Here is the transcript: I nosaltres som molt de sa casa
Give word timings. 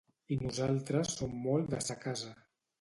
I 0.35 0.37
nosaltres 0.45 1.13
som 1.21 1.37
molt 1.45 1.71
de 1.77 1.85
sa 1.91 2.01
casa 2.09 2.37